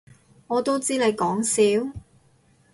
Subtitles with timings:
[0.47, 1.91] 我都知你講笑